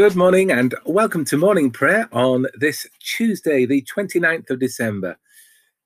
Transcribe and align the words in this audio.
Good 0.00 0.16
morning 0.16 0.50
and 0.50 0.74
welcome 0.86 1.26
to 1.26 1.36
morning 1.36 1.70
prayer 1.70 2.08
on 2.10 2.46
this 2.54 2.86
Tuesday, 3.00 3.66
the 3.66 3.82
29th 3.82 4.48
of 4.48 4.58
December. 4.58 5.18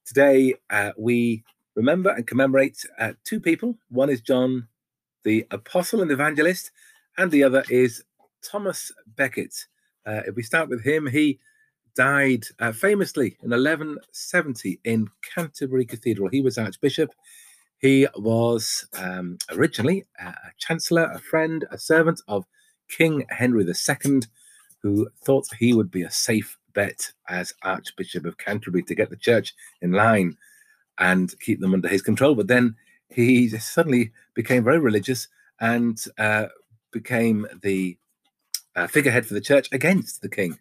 Today, 0.07 0.55
uh, 0.71 0.93
we 0.97 1.43
remember 1.75 2.11
and 2.11 2.25
commemorate 2.25 2.87
uh, 3.01 3.15
two 3.25 3.41
people. 3.41 3.77
One 3.89 4.11
is 4.11 4.21
John, 4.21 4.69
the 5.25 5.45
apostle 5.51 6.01
and 6.01 6.13
evangelist, 6.13 6.71
and 7.19 7.29
the 7.33 7.43
other 7.43 7.65
is 7.69 8.05
Thomas 8.41 8.93
Becket. 9.17 9.53
Uh, 10.07 10.21
if 10.29 10.37
we 10.37 10.45
start 10.45 10.69
with 10.69 10.85
him, 10.85 11.09
he 11.09 11.41
died 11.97 12.45
uh, 12.61 12.71
famously 12.71 13.37
in 13.43 13.51
1170 13.51 14.79
in 14.85 15.09
Canterbury 15.35 15.87
Cathedral. 15.87 16.29
He 16.29 16.41
was 16.41 16.57
Archbishop. 16.57 17.11
He 17.79 18.07
was 18.15 18.87
um, 18.97 19.39
originally 19.51 20.05
a 20.21 20.35
chancellor, 20.57 21.11
a 21.13 21.19
friend, 21.19 21.65
a 21.73 21.79
servant 21.79 22.21
of 22.29 22.45
King 22.97 23.27
Henry 23.29 23.65
II, 23.65 24.21
who 24.83 25.09
thought 25.25 25.49
he 25.59 25.73
would 25.73 25.91
be 25.91 26.03
a 26.03 26.11
safe 26.11 26.59
bet 26.75 27.13
as 27.29 27.55
Archbishop 27.63 28.25
of 28.25 28.39
Canterbury 28.39 28.83
to 28.85 28.95
get 28.95 29.11
the 29.11 29.17
church 29.17 29.55
in 29.81 29.93
line 29.93 30.37
and 30.99 31.39
keep 31.41 31.61
them 31.61 31.75
under 31.75 31.89
his 31.89 32.03
control. 32.03 32.35
But 32.35 32.49
then 32.49 32.77
he 33.09 33.49
suddenly 33.49 34.13
became 34.35 34.65
very 34.65 34.79
religious 34.79 35.29
and 35.61 36.03
uh, 36.19 36.47
became 36.93 37.47
the 37.63 37.97
uh, 38.77 38.87
figurehead 38.87 39.27
for 39.27 39.35
the 39.35 39.41
church 39.41 39.69
against 39.73 40.21
the 40.21 40.29
king. 40.29 40.59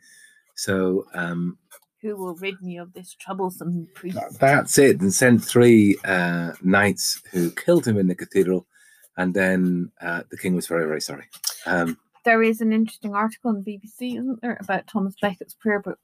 So, 0.56 1.08
um, 1.14 1.58
who 2.02 2.18
will 2.18 2.36
rid 2.36 2.62
me 2.62 2.78
of 2.78 2.94
this 2.94 3.16
troublesome 3.16 3.88
priest? 3.96 4.20
That's 4.40 4.78
it, 4.78 5.00
and 5.00 5.14
sent 5.14 5.44
three 5.44 5.98
uh, 6.04 6.52
knights 6.62 7.22
who 7.32 7.50
killed 7.52 7.88
him 7.88 7.98
in 7.98 8.08
the 8.08 8.16
cathedral, 8.16 8.68
and 9.16 9.34
then 9.34 9.92
uh, 10.02 10.24
the 10.30 10.38
king 10.38 10.54
was 10.54 10.68
very, 10.68 10.86
very 10.86 11.00
sorry. 11.00 11.24
Um, 11.66 11.98
there 12.24 12.44
is 12.44 12.62
an 12.62 12.74
interesting 12.74 13.14
article 13.14 13.52
in 13.52 13.64
the 13.64 13.72
BBC, 13.72 14.18
isn't 14.20 14.42
there, 14.42 14.58
about 14.60 14.88
Thomas 14.88 15.16
Becket's 15.22 15.54
prayer 15.54 15.80
book? 15.80 16.00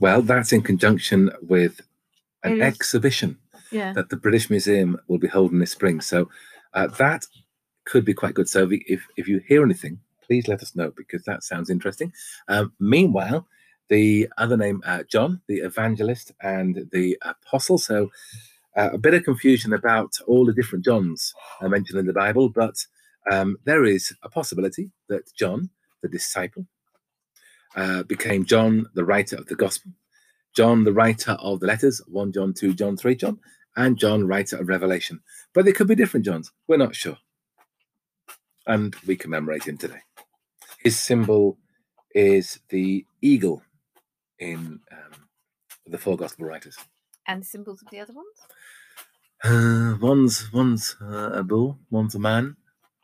Well, 0.00 0.22
that's 0.22 0.52
in 0.52 0.62
conjunction 0.62 1.30
with 1.42 1.80
an 2.42 2.60
exhibition 2.60 3.38
yeah. 3.70 3.92
that 3.92 4.08
the 4.10 4.16
British 4.16 4.50
Museum 4.50 4.98
will 5.08 5.18
be 5.18 5.28
holding 5.28 5.58
this 5.58 5.70
spring. 5.70 6.00
So 6.00 6.28
uh, 6.74 6.88
that 6.98 7.26
could 7.84 8.04
be 8.04 8.14
quite 8.14 8.34
good. 8.34 8.48
So 8.48 8.68
if, 8.70 9.06
if 9.16 9.28
you 9.28 9.40
hear 9.46 9.62
anything, 9.64 9.98
please 10.26 10.48
let 10.48 10.62
us 10.62 10.74
know 10.74 10.92
because 10.96 11.22
that 11.24 11.42
sounds 11.42 11.70
interesting. 11.70 12.12
Um, 12.48 12.72
meanwhile, 12.78 13.46
the 13.88 14.28
other 14.38 14.56
name, 14.56 14.82
uh, 14.86 15.02
John, 15.10 15.40
the 15.46 15.58
evangelist 15.58 16.32
and 16.42 16.88
the 16.92 17.18
apostle. 17.22 17.78
So 17.78 18.10
uh, 18.76 18.90
a 18.92 18.98
bit 18.98 19.14
of 19.14 19.24
confusion 19.24 19.72
about 19.72 20.12
all 20.26 20.44
the 20.44 20.54
different 20.54 20.84
Johns 20.84 21.34
mentioned 21.62 21.98
in 21.98 22.06
the 22.06 22.12
Bible, 22.12 22.48
but 22.48 22.86
um, 23.30 23.56
there 23.64 23.84
is 23.84 24.14
a 24.22 24.28
possibility 24.28 24.90
that 25.08 25.32
John, 25.34 25.70
the 26.02 26.08
disciple, 26.08 26.66
uh, 27.76 28.02
became 28.04 28.44
John, 28.44 28.86
the 28.94 29.04
writer 29.04 29.36
of 29.36 29.46
the 29.46 29.56
gospel, 29.56 29.92
John, 30.54 30.84
the 30.84 30.92
writer 30.92 31.32
of 31.32 31.60
the 31.60 31.66
letters 31.66 32.00
1 32.06 32.32
John, 32.32 32.54
2 32.54 32.74
John, 32.74 32.96
3 32.96 33.16
John, 33.16 33.40
and 33.76 33.98
John, 33.98 34.26
writer 34.26 34.56
of 34.56 34.68
Revelation. 34.68 35.20
But 35.52 35.64
they 35.64 35.72
could 35.72 35.88
be 35.88 35.96
different 35.96 36.26
Johns. 36.26 36.52
We're 36.68 36.76
not 36.76 36.94
sure. 36.94 37.18
And 38.66 38.94
we 39.06 39.16
commemorate 39.16 39.66
him 39.66 39.76
today. 39.76 40.00
His 40.78 40.98
symbol 40.98 41.58
is 42.14 42.60
the 42.68 43.04
eagle 43.20 43.62
in 44.38 44.80
um, 44.92 45.28
the 45.86 45.98
four 45.98 46.16
gospel 46.16 46.46
writers. 46.46 46.76
And 47.26 47.42
the 47.42 47.46
symbols 47.46 47.82
of 47.82 47.90
the 47.90 48.00
other 48.00 48.12
ones? 48.12 48.38
Uh, 49.42 49.96
one's 50.00 50.52
one's 50.52 50.96
uh, 51.02 51.32
a 51.32 51.42
bull, 51.42 51.78
one's 51.90 52.14
a 52.14 52.18
man, 52.18 52.56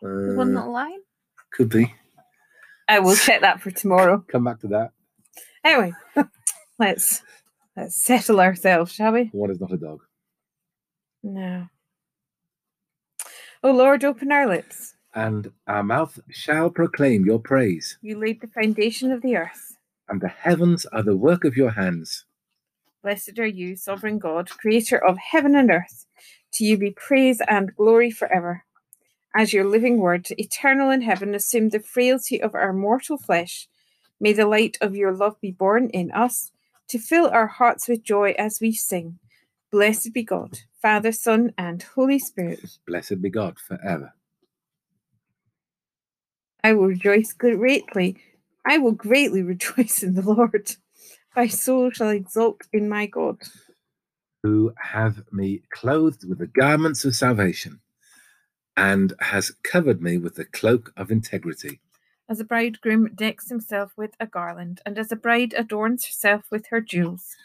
uh, 0.03 0.35
one 0.35 0.53
not 0.53 0.69
line? 0.69 1.01
Could 1.53 1.69
be. 1.69 1.95
I 2.89 2.99
will 2.99 3.17
check 3.17 3.41
that 3.43 3.61
for 3.61 3.71
tomorrow. 3.71 4.25
Come 4.33 4.45
back 4.45 4.61
to 4.61 4.69
that. 4.69 4.91
Anyway, 5.65 5.93
let's 6.79 7.23
let's 7.77 8.03
settle 8.03 8.41
ourselves, 8.41 8.93
shall 8.93 9.13
we? 9.13 9.25
One 9.33 9.51
is 9.51 9.61
not 9.61 9.73
a 9.73 9.77
dog. 9.77 10.01
No. 11.23 11.69
Oh 13.63 13.73
Lord, 13.73 14.05
open 14.05 14.33
our 14.33 14.49
lips. 14.49 14.95
And 15.15 15.53
our 15.67 15.83
mouth 15.83 16.19
shall 16.31 16.71
proclaim 16.71 17.25
your 17.25 17.39
praise. 17.39 17.99
You 18.01 18.19
laid 18.19 18.41
the 18.41 18.47
foundation 18.47 19.13
of 19.13 19.23
the 19.23 19.37
earth. 19.37 19.77
And 20.09 20.21
the 20.21 20.29
heavens 20.29 20.87
are 20.87 21.03
the 21.03 21.17
work 21.17 21.45
of 21.45 21.57
your 21.57 21.71
hands. 21.71 22.25
Blessed 23.03 23.39
are 23.39 23.47
you, 23.47 23.77
sovereign 23.77 24.19
God, 24.19 24.51
creator 24.51 25.05
of 25.05 25.19
heaven 25.19 25.55
and 25.55 25.71
earth. 25.71 26.07
To 26.55 26.65
you 26.65 26.77
be 26.77 26.91
praise 26.91 27.41
and 27.49 27.75
glory 27.77 28.11
forever 28.11 28.65
as 29.35 29.53
your 29.53 29.65
living 29.65 29.99
word, 29.99 30.27
eternal 30.33 30.91
in 30.91 31.03
heaven, 31.03 31.35
assume 31.35 31.69
the 31.69 31.81
frailty 31.81 32.41
of 32.41 32.55
our 32.55 32.73
mortal 32.73 33.17
flesh. 33.17 33.69
May 34.21 34.33
the 34.33 34.47
light 34.47 34.77
of 34.81 34.97
your 34.97 35.13
love 35.13 35.41
be 35.41 35.51
born 35.51 35.89
in 35.91 36.11
us 36.11 36.51
to 36.89 36.99
fill 36.99 37.29
our 37.29 37.47
hearts 37.47 37.89
with 37.89 38.03
joy 38.03 38.35
as 38.39 38.61
we 38.61 38.73
sing. 38.73 39.19
Blessed 39.71 40.13
be 40.13 40.25
God, 40.25 40.59
Father, 40.83 41.13
Son, 41.13 41.53
and 41.57 41.83
Holy 41.95 42.19
Spirit. 42.19 42.79
Blessed 42.87 43.23
be 43.23 43.31
God 43.31 43.59
forever. 43.59 44.13
I 46.65 46.73
will 46.73 46.89
rejoice 46.89 47.33
greatly. 47.33 48.17
I 48.67 48.79
will 48.79 48.93
greatly 48.93 49.43
rejoice 49.55 50.03
in 50.03 50.15
the 50.15 50.23
Lord. 50.23 50.77
My 51.37 51.47
soul 51.47 51.91
shall 51.91 52.11
exult 52.11 52.63
in 52.73 52.89
my 52.89 53.07
God. 53.07 53.39
Who 54.43 54.73
have 54.77 55.23
me 55.33 55.63
clothed 55.71 56.29
with 56.29 56.39
the 56.39 56.47
garments 56.49 57.05
of 57.05 57.15
salvation 57.15 57.81
and 58.77 59.13
has 59.21 59.53
covered 59.63 60.03
me 60.03 60.19
with 60.19 60.37
the 60.37 60.45
cloak 60.45 60.93
of 60.97 61.11
integrity. 61.11 61.81
As 62.29 62.41
a 62.41 62.45
bridegroom 62.45 63.15
decks 63.15 63.49
himself 63.49 63.93
with 63.97 64.13
a 64.21 64.27
garland, 64.27 64.81
and 64.87 64.99
as 64.99 65.11
a 65.11 65.17
bride 65.17 65.55
adorns 65.57 66.07
herself 66.07 66.45
with 66.51 66.67
her 66.69 66.81
jewels. 66.81 67.37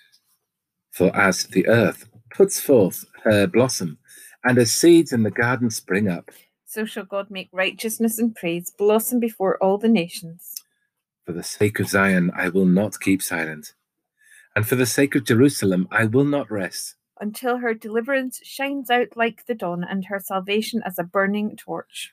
For 0.92 1.16
as 1.16 1.46
the 1.48 1.68
earth 1.68 2.08
puts 2.30 2.60
forth 2.60 3.06
her 3.24 3.48
blossom, 3.48 3.98
and 4.44 4.58
as 4.58 4.72
seeds 4.72 5.12
in 5.12 5.24
the 5.24 5.32
garden 5.32 5.72
spring 5.72 6.08
up, 6.08 6.32
so 6.66 6.86
shall 6.86 7.06
God 7.06 7.32
make 7.32 7.50
righteousness 7.52 8.20
and 8.20 8.36
praise 8.36 8.70
blossom 8.70 9.20
before 9.20 9.58
all 9.64 9.78
the 9.78 9.90
nations. 9.90 10.54
For 11.26 11.32
the 11.32 11.44
sake 11.44 11.80
of 11.80 11.88
Zion, 11.88 12.32
I 12.36 12.50
will 12.50 12.66
not 12.66 13.00
keep 13.00 13.22
silent, 13.22 13.74
and 14.56 14.68
for 14.68 14.76
the 14.76 14.86
sake 14.86 15.16
of 15.16 15.24
Jerusalem, 15.24 15.88
I 15.90 16.06
will 16.06 16.26
not 16.26 16.52
rest 16.52 16.96
until 17.20 17.58
her 17.58 17.74
deliverance 17.74 18.40
shines 18.44 18.90
out 18.90 19.16
like 19.16 19.46
the 19.46 19.56
dawn 19.56 19.84
and 19.84 20.06
her 20.06 20.20
salvation 20.20 20.82
as 20.86 21.00
a 21.00 21.04
burning 21.04 21.56
torch. 21.56 22.12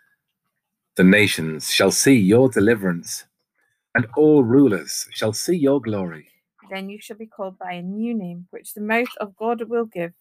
The 0.97 1.05
nations 1.05 1.71
shall 1.71 1.91
see 1.91 2.17
your 2.17 2.49
deliverance, 2.49 3.25
and 3.95 4.07
all 4.17 4.45
rulers 4.45 5.09
shall 5.11 5.33
see 5.33 5.57
your 5.57 5.81
glory. 5.81 6.29
Then 6.71 6.89
you 6.89 7.01
shall 7.01 7.17
be 7.17 7.27
called 7.27 7.59
by 7.59 7.73
a 7.73 7.83
new 7.83 8.15
name, 8.15 8.47
which 8.51 8.75
the 8.75 8.81
mouth 8.81 9.15
of 9.19 9.37
God 9.37 9.63
will 9.69 9.87
give. 9.87 10.13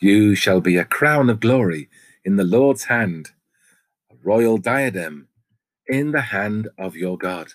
You 0.00 0.34
shall 0.34 0.60
be 0.60 0.76
a 0.76 0.84
crown 0.84 1.28
of 1.28 1.40
glory 1.40 1.88
in 2.24 2.36
the 2.36 2.44
Lord's 2.44 2.84
hand, 2.84 3.30
a 4.10 4.14
royal 4.22 4.56
diadem 4.56 5.28
in 5.86 6.12
the 6.12 6.20
hand 6.20 6.68
of 6.78 6.96
your 6.96 7.18
God. 7.18 7.52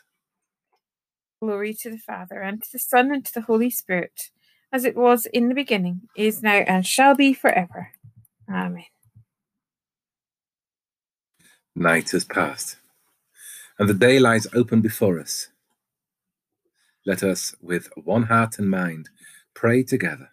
Glory 1.41 1.73
to 1.73 1.89
the 1.89 1.97
Father, 1.97 2.41
and 2.41 2.61
to 2.61 2.71
the 2.71 2.79
Son, 2.79 3.11
and 3.11 3.25
to 3.25 3.33
the 3.33 3.41
Holy 3.41 3.69
Spirit 3.69 4.29
as 4.71 4.85
it 4.85 4.95
was 4.95 5.25
in 5.27 5.49
the 5.49 5.55
beginning, 5.55 6.01
is 6.15 6.43
now, 6.43 6.57
and 6.67 6.85
shall 6.85 7.15
be 7.15 7.33
forever. 7.33 7.91
Amen. 8.49 8.85
Night 11.75 12.11
has 12.11 12.23
passed, 12.23 12.77
and 13.77 13.89
the 13.89 13.93
day 13.93 14.19
lies 14.19 14.47
open 14.53 14.81
before 14.81 15.19
us. 15.19 15.49
Let 17.05 17.21
us, 17.21 17.55
with 17.61 17.89
one 17.95 18.23
heart 18.23 18.57
and 18.59 18.69
mind, 18.69 19.09
pray 19.53 19.83
together. 19.83 20.29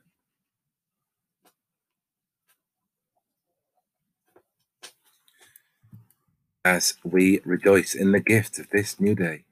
As 6.64 6.94
we 7.02 7.40
rejoice 7.44 7.94
in 7.94 8.12
the 8.12 8.20
gift 8.20 8.58
of 8.60 8.70
this 8.70 9.00
new 9.00 9.16
day, 9.16 9.44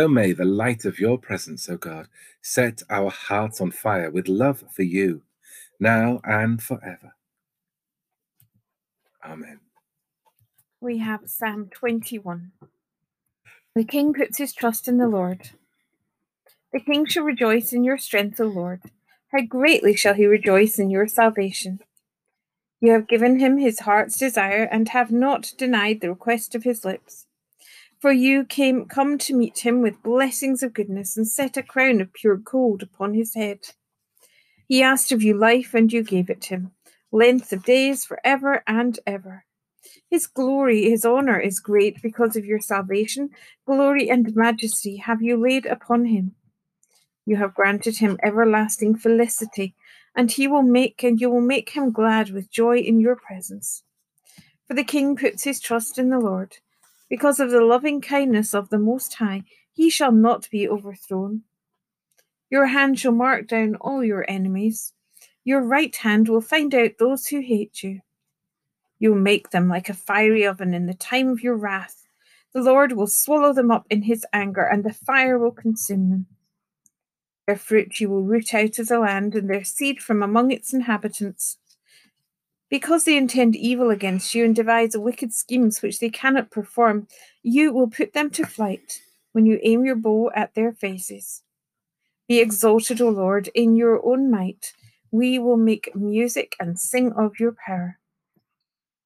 so 0.00 0.06
may 0.06 0.32
the 0.32 0.44
light 0.44 0.84
of 0.84 1.00
your 1.00 1.18
presence, 1.18 1.68
O 1.68 1.76
God, 1.76 2.06
set 2.40 2.82
our 2.88 3.10
hearts 3.10 3.60
on 3.60 3.72
fire 3.72 4.10
with 4.10 4.28
love 4.28 4.62
for 4.70 4.84
you, 4.84 5.22
now 5.80 6.20
and 6.22 6.62
forever. 6.62 7.14
Amen. 9.24 9.58
We 10.80 10.98
have 10.98 11.28
Psalm 11.28 11.68
21. 11.72 12.52
The 13.74 13.82
king 13.82 14.14
puts 14.14 14.38
his 14.38 14.52
trust 14.52 14.86
in 14.86 14.98
the 14.98 15.08
Lord. 15.08 15.50
The 16.72 16.80
king 16.80 17.04
shall 17.04 17.24
rejoice 17.24 17.72
in 17.72 17.82
your 17.82 17.98
strength, 17.98 18.38
O 18.40 18.44
Lord. 18.44 18.82
How 19.32 19.42
greatly 19.42 19.96
shall 19.96 20.14
he 20.14 20.26
rejoice 20.26 20.78
in 20.78 20.90
your 20.90 21.08
salvation! 21.08 21.80
You 22.80 22.92
have 22.92 23.08
given 23.08 23.40
him 23.40 23.58
his 23.58 23.80
heart's 23.80 24.16
desire 24.16 24.68
and 24.70 24.90
have 24.90 25.10
not 25.10 25.52
denied 25.58 26.00
the 26.00 26.10
request 26.10 26.54
of 26.54 26.62
his 26.62 26.84
lips. 26.84 27.26
For 28.00 28.12
you 28.12 28.44
came 28.44 28.86
come 28.86 29.18
to 29.18 29.36
meet 29.36 29.58
him 29.58 29.80
with 29.80 30.02
blessings 30.04 30.62
of 30.62 30.72
goodness 30.72 31.16
and 31.16 31.26
set 31.26 31.56
a 31.56 31.62
crown 31.64 32.00
of 32.00 32.12
pure 32.12 32.36
gold 32.36 32.82
upon 32.82 33.14
his 33.14 33.34
head. 33.34 33.58
He 34.68 34.82
asked 34.82 35.10
of 35.10 35.22
you 35.22 35.34
life, 35.34 35.74
and 35.74 35.92
you 35.92 36.04
gave 36.04 36.30
it 36.30 36.44
him, 36.44 36.70
length 37.10 37.52
of 37.52 37.64
days 37.64 38.04
for 38.04 38.20
ever 38.22 38.62
and 38.68 39.00
ever. 39.04 39.44
His 40.10 40.26
glory, 40.26 40.88
his 40.90 41.04
honor 41.04 41.40
is 41.40 41.58
great 41.58 42.00
because 42.00 42.36
of 42.36 42.44
your 42.44 42.60
salvation. 42.60 43.30
Glory 43.66 44.08
and 44.08 44.34
majesty 44.36 44.96
have 44.96 45.20
you 45.20 45.36
laid 45.36 45.66
upon 45.66 46.04
him. 46.04 46.34
You 47.26 47.36
have 47.36 47.54
granted 47.54 47.98
him 47.98 48.18
everlasting 48.22 48.96
felicity, 48.96 49.74
and 50.14 50.30
he 50.30 50.46
will 50.46 50.62
make 50.62 51.02
and 51.02 51.20
you 51.20 51.30
will 51.30 51.40
make 51.40 51.70
him 51.70 51.90
glad 51.90 52.30
with 52.30 52.50
joy 52.50 52.78
in 52.78 53.00
your 53.00 53.16
presence. 53.16 53.82
For 54.66 54.74
the 54.74 54.84
king 54.84 55.16
puts 55.16 55.42
his 55.44 55.60
trust 55.60 55.98
in 55.98 56.10
the 56.10 56.20
Lord. 56.20 56.58
Because 57.08 57.40
of 57.40 57.50
the 57.50 57.64
loving 57.64 58.00
kindness 58.00 58.54
of 58.54 58.68
the 58.68 58.78
Most 58.78 59.14
High, 59.14 59.44
he 59.72 59.88
shall 59.88 60.12
not 60.12 60.50
be 60.50 60.68
overthrown. 60.68 61.42
Your 62.50 62.66
hand 62.66 62.98
shall 62.98 63.12
mark 63.12 63.46
down 63.46 63.76
all 63.76 64.04
your 64.04 64.24
enemies. 64.28 64.92
Your 65.44 65.62
right 65.62 65.94
hand 65.94 66.28
will 66.28 66.40
find 66.40 66.74
out 66.74 66.98
those 66.98 67.26
who 67.26 67.40
hate 67.40 67.82
you. 67.82 68.00
You 68.98 69.10
will 69.10 69.20
make 69.20 69.50
them 69.50 69.68
like 69.68 69.88
a 69.88 69.94
fiery 69.94 70.46
oven 70.46 70.74
in 70.74 70.86
the 70.86 70.94
time 70.94 71.28
of 71.28 71.42
your 71.42 71.56
wrath. 71.56 72.04
The 72.52 72.62
Lord 72.62 72.92
will 72.92 73.06
swallow 73.06 73.52
them 73.52 73.70
up 73.70 73.86
in 73.88 74.02
his 74.02 74.26
anger, 74.32 74.62
and 74.62 74.84
the 74.84 74.92
fire 74.92 75.38
will 75.38 75.52
consume 75.52 76.10
them. 76.10 76.26
Their 77.46 77.56
fruit 77.56 78.00
you 78.00 78.10
will 78.10 78.24
root 78.24 78.52
out 78.52 78.78
of 78.78 78.88
the 78.88 78.98
land, 78.98 79.34
and 79.34 79.48
their 79.48 79.64
seed 79.64 80.00
from 80.00 80.22
among 80.22 80.50
its 80.50 80.74
inhabitants. 80.74 81.58
Because 82.70 83.04
they 83.04 83.16
intend 83.16 83.56
evil 83.56 83.90
against 83.90 84.34
you 84.34 84.44
and 84.44 84.54
devise 84.54 84.96
wicked 84.96 85.32
schemes 85.32 85.80
which 85.80 86.00
they 86.00 86.10
cannot 86.10 86.50
perform, 86.50 87.08
you 87.42 87.72
will 87.72 87.88
put 87.88 88.12
them 88.12 88.30
to 88.30 88.44
flight 88.44 89.00
when 89.32 89.46
you 89.46 89.58
aim 89.62 89.84
your 89.84 89.96
bow 89.96 90.30
at 90.34 90.54
their 90.54 90.72
faces. 90.72 91.42
Be 92.28 92.40
exalted, 92.40 93.00
O 93.00 93.08
Lord, 93.08 93.48
in 93.54 93.74
your 93.74 94.04
own 94.04 94.30
might. 94.30 94.74
We 95.10 95.38
will 95.38 95.56
make 95.56 95.96
music 95.96 96.54
and 96.60 96.78
sing 96.78 97.12
of 97.12 97.40
your 97.40 97.56
power. 97.66 97.98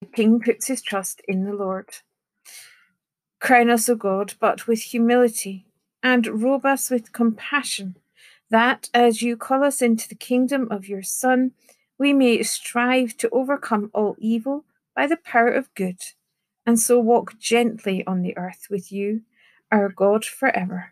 The 0.01 0.07
king 0.07 0.41
puts 0.41 0.67
his 0.67 0.83
trust 0.83 1.23
in 1.29 1.45
the 1.45 1.55
Lord. 1.55 1.89
Crown 3.41 3.71
us, 3.71 3.89
O 3.89 3.95
God, 3.95 4.35
but 4.41 4.67
with 4.67 4.83
humility, 4.83 5.67
and 6.03 6.43
robe 6.43 6.67
us 6.67 6.91
with 6.91 7.13
compassion, 7.13 7.97
that 8.51 8.89
as 8.93 9.23
you 9.23 9.37
call 9.37 9.63
us 9.63 9.81
into 9.81 10.09
the 10.09 10.17
kingdom 10.17 10.67
of 10.71 10.89
your 10.89 11.03
Son, 11.05 11.53
we 12.03 12.13
may 12.13 12.43
strive 12.43 13.17
to 13.19 13.31
overcome 13.31 13.89
all 13.95 14.17
evil 14.19 14.65
by 14.97 15.07
the 15.07 15.17
power 15.17 15.53
of 15.53 15.73
good, 15.75 16.01
and 16.67 16.79
so 16.79 16.99
walk 16.99 17.39
gently 17.39 18.05
on 18.09 18.23
the 18.23 18.37
earth 18.37 18.67
with 18.69 18.91
you, 18.91 19.23
our 19.71 19.89
God, 19.89 20.25
forever. 20.25 20.91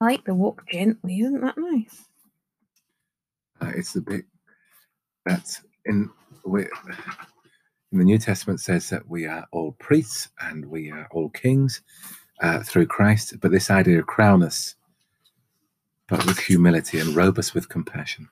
I 0.00 0.04
like 0.04 0.24
the 0.24 0.34
walk 0.34 0.66
gently, 0.72 1.20
isn't 1.20 1.42
that 1.42 1.58
nice? 1.58 2.06
Uh, 3.60 3.72
it's 3.76 3.92
the 3.92 4.00
bit 4.00 4.24
that 5.26 5.60
in 5.84 6.10
in 6.46 7.98
the 7.98 8.04
New 8.04 8.18
Testament 8.18 8.60
says 8.60 8.88
that 8.88 9.06
we 9.06 9.26
are 9.26 9.46
all 9.52 9.72
priests 9.72 10.30
and 10.40 10.64
we 10.64 10.90
are 10.90 11.06
all 11.12 11.28
kings 11.28 11.82
uh, 12.40 12.62
through 12.62 12.86
Christ, 12.86 13.34
but 13.42 13.50
this 13.50 13.70
idea 13.70 13.98
of 13.98 14.06
crown 14.06 14.42
us, 14.42 14.76
but 16.08 16.26
with 16.26 16.38
humility 16.38 17.00
and 17.00 17.16
robe 17.16 17.38
us 17.38 17.54
with 17.54 17.68
compassion. 17.68 18.28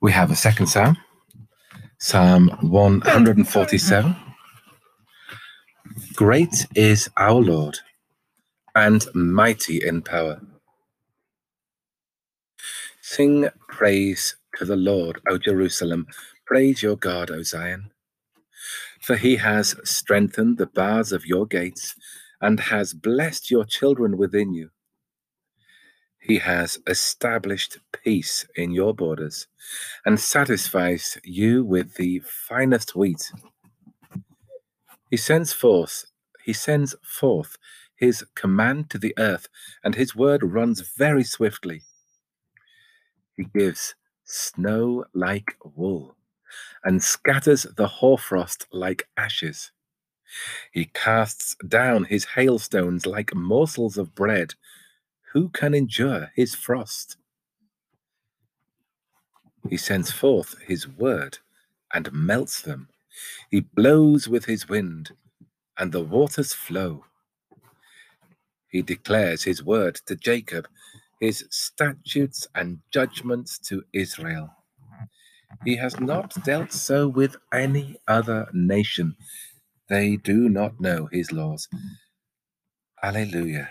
We 0.00 0.12
have 0.12 0.30
a 0.30 0.36
second 0.36 0.68
psalm, 0.68 0.98
Psalm 2.00 2.50
147. 2.62 4.16
Great 6.14 6.66
is 6.76 7.10
our 7.16 7.34
Lord 7.40 7.78
and 8.74 9.06
mighty 9.14 9.84
in 9.86 10.02
power. 10.02 10.40
Sing 13.02 13.48
praise 13.68 14.36
to 14.58 14.64
the 14.66 14.76
Lord, 14.76 15.20
O 15.28 15.38
Jerusalem. 15.38 16.06
Praise 16.46 16.82
your 16.82 16.96
God, 16.96 17.30
O 17.30 17.42
Zion. 17.42 17.90
For 19.02 19.16
he 19.16 19.36
has 19.36 19.76
strengthened 19.84 20.58
the 20.58 20.66
bars 20.66 21.12
of 21.12 21.26
your 21.26 21.46
gates 21.46 21.96
and 22.40 22.60
has 22.60 22.94
blessed 22.94 23.50
your 23.50 23.64
children 23.64 24.18
within 24.18 24.54
you. 24.54 24.70
He 26.26 26.38
has 26.38 26.78
established 26.88 27.78
peace 28.04 28.46
in 28.56 28.72
your 28.72 28.94
borders 28.94 29.48
and 30.06 30.20
satisfies 30.20 31.18
you 31.24 31.64
with 31.64 31.94
the 31.96 32.20
finest 32.20 32.96
wheat. 32.96 33.32
He 35.10 35.16
sends 35.16 35.52
forth, 35.52 36.06
he 36.44 36.52
sends 36.52 36.94
forth 37.04 37.56
his 37.96 38.24
command 38.34 38.90
to 38.90 38.98
the 38.98 39.14
earth, 39.18 39.48
and 39.84 39.94
his 39.94 40.16
word 40.16 40.42
runs 40.44 40.82
very 40.96 41.24
swiftly. 41.24 41.82
He 43.36 43.44
gives 43.44 43.94
snow 44.24 45.06
like 45.14 45.56
wool 45.64 46.16
and 46.84 47.02
scatters 47.02 47.64
the 47.76 47.88
hoarfrost 47.88 48.66
like 48.72 49.08
ashes. 49.16 49.72
He 50.72 50.86
casts 50.86 51.56
down 51.68 52.04
his 52.04 52.24
hailstones 52.26 53.06
like 53.06 53.34
morsels 53.34 53.98
of 53.98 54.14
bread. 54.14 54.54
Who 55.36 55.50
can 55.50 55.74
endure 55.74 56.32
his 56.34 56.54
frost? 56.54 57.18
He 59.68 59.76
sends 59.76 60.10
forth 60.10 60.54
his 60.66 60.88
word 60.88 61.40
and 61.92 62.10
melts 62.10 62.62
them. 62.62 62.88
He 63.50 63.60
blows 63.60 64.28
with 64.28 64.46
his 64.46 64.66
wind, 64.66 65.10
and 65.78 65.92
the 65.92 66.02
waters 66.02 66.54
flow. 66.54 67.04
He 68.70 68.80
declares 68.80 69.44
his 69.44 69.62
word 69.62 69.96
to 70.06 70.16
Jacob, 70.16 70.68
his 71.20 71.44
statutes 71.50 72.48
and 72.54 72.78
judgments 72.90 73.58
to 73.68 73.84
Israel. 73.92 74.54
He 75.66 75.76
has 75.76 76.00
not 76.00 76.32
dealt 76.44 76.72
so 76.72 77.08
with 77.08 77.36
any 77.52 77.98
other 78.08 78.48
nation. 78.54 79.16
They 79.90 80.16
do 80.16 80.48
not 80.48 80.80
know 80.80 81.10
his 81.12 81.30
laws. 81.30 81.68
Alleluia. 83.02 83.68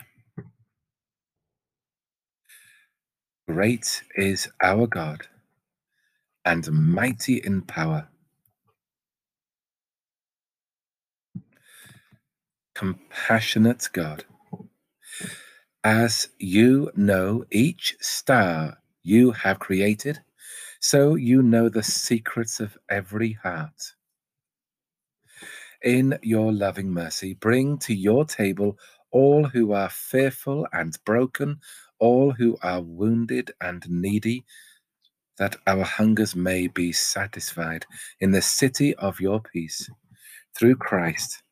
Great 3.48 4.04
is 4.16 4.50
our 4.64 4.88
God 4.88 5.28
and 6.46 6.72
mighty 6.72 7.38
in 7.38 7.62
power. 7.64 8.08
Compassionate 12.76 13.90
God 13.94 14.26
as 15.84 16.30
you 16.40 16.92
know 16.96 17.46
each 17.52 17.96
star 18.02 18.78
you 19.04 19.32
have 19.32 19.60
created, 19.60 20.20
so 20.80 21.16
you 21.16 21.44
know 21.44 21.70
the 21.70 21.84
secrets 21.84 22.60
of 22.60 22.78
every 22.90 23.34
heart. 23.34 23.94
In 25.84 26.20
your 26.24 26.52
loving 26.52 26.92
mercy, 26.92 27.36
bring 27.36 27.78
to 27.80 27.96
your 27.96 28.26
table 28.26 28.78
all 29.12 29.46
who 29.46 29.74
are 29.74 29.90
fearful 29.90 30.68
and 30.74 30.98
broken, 31.06 31.60
all 32.00 32.34
who 32.34 32.58
are 32.64 32.82
wounded 32.82 33.52
and 33.62 33.84
needy, 33.90 34.46
that 35.40 35.58
our 35.68 35.84
hungers 35.84 36.36
may 36.36 36.68
be 36.68 36.92
satisfied 36.92 37.86
in 38.22 38.32
the 38.32 38.42
city 38.42 38.96
of 38.96 39.20
your 39.22 39.42
peace, 39.42 39.90
through 40.58 40.76
Christ, 40.78 41.44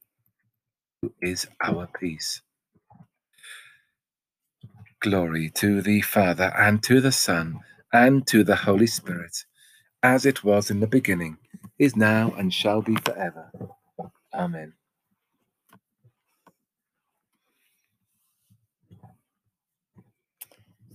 who 1.01 1.13
is 1.21 1.47
our 1.63 1.87
peace. 1.99 2.41
Glory 5.01 5.51
to 5.55 5.81
the 5.81 6.01
Father, 6.01 6.53
and 6.57 6.83
to 6.83 7.01
the 7.01 7.11
Son, 7.13 7.59
and 7.93 8.27
to 8.27 8.43
the 8.43 8.57
Holy 8.57 8.87
Spirit, 8.87 9.45
as 10.03 10.25
it 10.25 10.43
was 10.43 10.71
in 10.71 10.79
the 10.81 10.87
beginning, 10.87 11.37
is 11.79 11.95
now, 11.95 12.33
and 12.37 12.53
shall 12.53 12.81
be 12.81 12.95
forever. 12.97 13.51
Amen. 14.33 14.73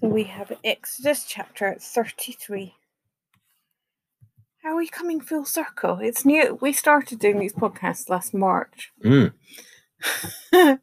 So 0.00 0.06
we 0.06 0.24
have 0.24 0.52
Exodus 0.62 1.24
chapter 1.24 1.76
33. 1.80 2.74
How 4.62 4.70
are 4.70 4.76
we 4.76 4.86
coming 4.86 5.20
full 5.20 5.44
circle? 5.44 5.98
It's 6.00 6.24
new. 6.24 6.56
We 6.60 6.72
started 6.72 7.18
doing 7.18 7.40
these 7.40 7.52
podcasts 7.52 8.08
last 8.08 8.32
March. 8.32 8.92
Mm. 9.04 9.32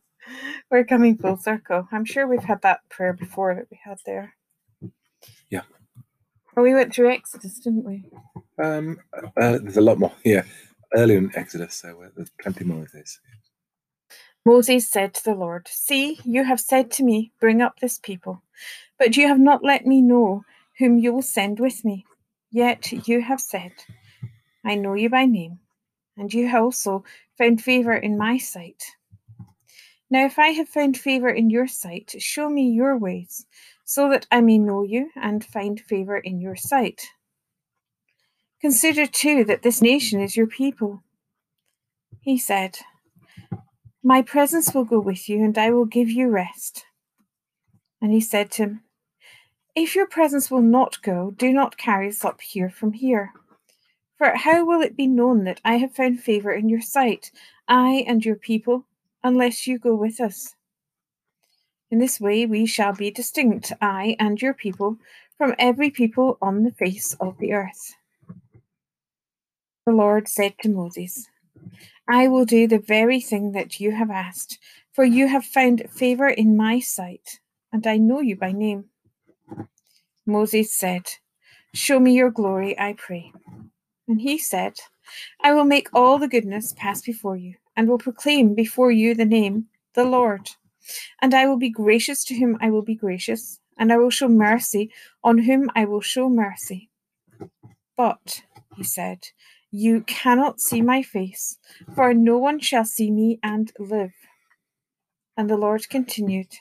We're 0.69 0.83
coming 0.83 1.17
full 1.17 1.37
circle. 1.37 1.87
I'm 1.93 2.03
sure 2.03 2.27
we've 2.27 2.43
had 2.43 2.61
that 2.63 2.81
prayer 2.89 3.13
before 3.13 3.55
that 3.55 3.67
we 3.71 3.79
had 3.81 3.99
there. 4.05 4.35
Yeah. 5.49 5.61
Well, 6.53 6.65
we 6.65 6.73
went 6.73 6.93
through 6.93 7.11
Exodus, 7.11 7.59
didn't 7.59 7.85
we? 7.85 8.03
Um, 8.61 8.99
uh, 9.13 9.59
there's 9.59 9.77
a 9.77 9.81
lot 9.81 9.97
more. 9.97 10.11
Yeah, 10.25 10.43
earlier 10.93 11.19
in 11.19 11.31
Exodus, 11.35 11.75
so 11.75 12.01
uh, 12.03 12.09
there's 12.17 12.31
plenty 12.41 12.65
more 12.65 12.83
of 12.83 12.91
this. 12.91 13.19
Moses 14.45 14.89
said 14.89 15.13
to 15.15 15.23
the 15.23 15.33
Lord, 15.35 15.67
See, 15.67 16.19
you 16.23 16.43
have 16.43 16.59
said 16.59 16.91
to 16.91 17.03
me, 17.03 17.31
Bring 17.39 17.61
up 17.61 17.79
this 17.79 17.97
people, 17.97 18.43
but 18.97 19.17
you 19.17 19.27
have 19.27 19.39
not 19.39 19.63
let 19.63 19.85
me 19.85 20.01
know 20.01 20.43
whom 20.77 20.97
you 20.97 21.13
will 21.13 21.21
send 21.21 21.59
with 21.59 21.83
me. 21.83 22.05
Yet 22.51 23.07
you 23.07 23.21
have 23.21 23.41
said, 23.41 23.71
I 24.63 24.75
know 24.75 24.93
you 24.93 25.09
by 25.09 25.25
name, 25.25 25.59
and 26.17 26.33
you 26.33 26.55
also 26.55 27.03
found 27.37 27.61
favor 27.61 27.93
in 27.93 28.17
my 28.17 28.37
sight. 28.37 28.83
Now, 30.09 30.25
if 30.25 30.37
I 30.37 30.49
have 30.49 30.69
found 30.69 30.97
favor 30.97 31.29
in 31.29 31.49
your 31.49 31.67
sight, 31.67 32.15
show 32.19 32.49
me 32.49 32.69
your 32.69 32.97
ways, 32.97 33.45
so 33.83 34.09
that 34.09 34.27
I 34.31 34.41
may 34.41 34.57
know 34.57 34.83
you 34.83 35.09
and 35.15 35.43
find 35.43 35.79
favor 35.79 36.17
in 36.17 36.39
your 36.39 36.55
sight. 36.55 37.01
Consider 38.61 39.05
too 39.05 39.43
that 39.45 39.63
this 39.63 39.81
nation 39.81 40.21
is 40.21 40.37
your 40.37 40.47
people. 40.47 41.03
He 42.21 42.37
said, 42.37 42.79
My 44.03 44.21
presence 44.21 44.73
will 44.73 44.85
go 44.85 44.99
with 44.99 45.27
you, 45.27 45.43
and 45.43 45.57
I 45.57 45.71
will 45.71 45.85
give 45.85 46.09
you 46.09 46.29
rest. 46.29 46.85
And 48.01 48.11
he 48.11 48.21
said 48.21 48.51
to 48.51 48.63
him, 48.63 48.81
If 49.75 49.93
your 49.93 50.07
presence 50.07 50.49
will 50.49 50.61
not 50.61 51.01
go, 51.01 51.31
do 51.31 51.51
not 51.51 51.77
carry 51.77 52.07
us 52.07 52.23
up 52.23 52.39
here 52.39 52.69
from 52.69 52.93
here. 52.93 53.33
For 54.17 54.33
how 54.33 54.63
will 54.65 54.81
it 54.81 54.95
be 54.95 55.05
known 55.05 55.43
that 55.43 55.59
I 55.65 55.75
have 55.75 55.93
found 55.93 56.21
favor 56.21 56.53
in 56.53 56.69
your 56.69 56.79
sight, 56.79 57.29
I 57.67 58.05
and 58.07 58.23
your 58.23 58.37
people, 58.37 58.85
unless 59.21 59.67
you 59.67 59.77
go 59.77 59.93
with 59.93 60.21
us? 60.21 60.55
In 61.91 61.99
this 61.99 62.21
way 62.21 62.45
we 62.45 62.65
shall 62.65 62.93
be 62.93 63.11
distinct, 63.11 63.73
I 63.81 64.15
and 64.17 64.41
your 64.41 64.53
people, 64.53 64.97
from 65.37 65.53
every 65.59 65.89
people 65.89 66.37
on 66.41 66.63
the 66.63 66.71
face 66.71 67.13
of 67.19 67.37
the 67.37 67.51
earth. 67.51 67.95
The 69.85 69.91
Lord 69.91 70.29
said 70.29 70.53
to 70.61 70.69
Moses, 70.69 71.27
I 72.07 72.29
will 72.29 72.45
do 72.45 72.65
the 72.65 72.79
very 72.79 73.19
thing 73.19 73.51
that 73.51 73.81
you 73.81 73.91
have 73.91 74.09
asked, 74.09 74.57
for 74.93 75.03
you 75.03 75.27
have 75.27 75.43
found 75.43 75.83
favor 75.91 76.29
in 76.29 76.55
my 76.55 76.79
sight, 76.79 77.41
and 77.73 77.85
I 77.85 77.97
know 77.97 78.21
you 78.21 78.37
by 78.37 78.53
name. 78.53 78.85
Moses 80.25 80.73
said, 80.73 81.03
Show 81.73 81.99
me 81.99 82.13
your 82.13 82.31
glory, 82.31 82.77
I 82.79 82.93
pray. 82.93 83.31
And 84.07 84.21
he 84.21 84.37
said, 84.37 84.73
I 85.43 85.53
will 85.53 85.65
make 85.65 85.89
all 85.93 86.17
the 86.19 86.27
goodness 86.27 86.73
pass 86.77 87.01
before 87.01 87.37
you, 87.37 87.55
and 87.75 87.87
will 87.87 87.97
proclaim 87.97 88.55
before 88.55 88.91
you 88.91 89.13
the 89.15 89.25
name, 89.25 89.65
the 89.93 90.05
Lord. 90.05 90.49
And 91.21 91.33
I 91.33 91.47
will 91.47 91.57
be 91.57 91.69
gracious 91.69 92.23
to 92.25 92.35
whom 92.35 92.57
I 92.61 92.69
will 92.69 92.81
be 92.83 92.95
gracious, 92.95 93.59
and 93.77 93.91
I 93.91 93.97
will 93.97 94.09
show 94.09 94.27
mercy 94.27 94.91
on 95.23 95.39
whom 95.39 95.69
I 95.75 95.85
will 95.85 96.01
show 96.01 96.29
mercy. 96.29 96.89
But, 97.97 98.43
he 98.75 98.83
said, 98.83 99.27
you 99.71 100.01
cannot 100.01 100.61
see 100.61 100.81
my 100.81 101.01
face, 101.03 101.57
for 101.95 102.13
no 102.13 102.37
one 102.37 102.59
shall 102.59 102.85
see 102.85 103.11
me 103.11 103.39
and 103.43 103.71
live. 103.79 104.13
And 105.37 105.49
the 105.49 105.57
Lord 105.57 105.89
continued, 105.89 106.53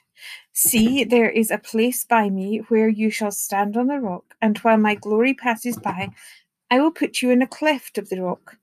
See, 0.56 1.02
there 1.02 1.28
is 1.28 1.50
a 1.50 1.58
place 1.58 2.04
by 2.04 2.30
me 2.30 2.58
where 2.68 2.88
you 2.88 3.10
shall 3.10 3.32
stand 3.32 3.76
on 3.76 3.88
the 3.88 3.98
rock, 3.98 4.36
and 4.40 4.56
while 4.58 4.76
my 4.76 4.94
glory 4.94 5.34
passes 5.34 5.76
by, 5.76 6.10
I 6.70 6.80
will 6.80 6.92
put 6.92 7.20
you 7.20 7.30
in 7.30 7.42
a 7.42 7.46
cleft 7.48 7.98
of 7.98 8.08
the 8.08 8.22
rock, 8.22 8.58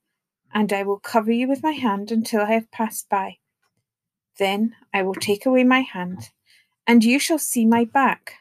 and 0.53 0.71
I 0.71 0.83
will 0.83 0.99
cover 0.99 1.33
you 1.33 1.49
with 1.49 1.61
my 1.61 1.73
hand 1.73 2.09
until 2.09 2.43
I 2.43 2.53
have 2.53 2.71
passed 2.71 3.09
by. 3.09 3.39
Then 4.39 4.73
I 4.93 5.03
will 5.03 5.15
take 5.15 5.45
away 5.45 5.65
my 5.65 5.81
hand, 5.81 6.29
and 6.87 7.03
you 7.03 7.19
shall 7.19 7.37
see 7.37 7.65
my 7.65 7.83
back, 7.83 8.35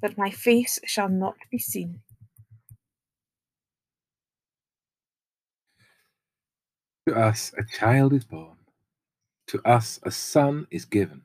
but 0.00 0.16
my 0.16 0.30
face 0.30 0.78
shall 0.86 1.08
not 1.08 1.38
be 1.50 1.58
seen. 1.58 2.00
To 7.08 7.16
us 7.16 7.52
a 7.58 7.64
child 7.64 8.12
is 8.12 8.24
born, 8.24 8.58
to 9.48 9.60
us 9.64 9.98
a 10.04 10.12
son 10.12 10.68
is 10.70 10.84
given. 10.84 11.22